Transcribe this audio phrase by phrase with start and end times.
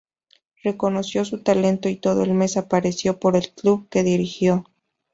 [0.63, 4.63] Reconoció su talento y todo el mes apareció por el club que dirigió.